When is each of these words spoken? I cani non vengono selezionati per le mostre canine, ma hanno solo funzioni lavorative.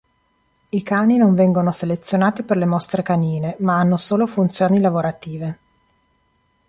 I 0.71 0.81
cani 0.81 1.17
non 1.17 1.35
vengono 1.35 1.71
selezionati 1.71 2.41
per 2.41 2.57
le 2.57 2.65
mostre 2.65 3.03
canine, 3.03 3.55
ma 3.59 3.77
hanno 3.77 3.97
solo 3.97 4.25
funzioni 4.25 4.79
lavorative. 4.79 5.59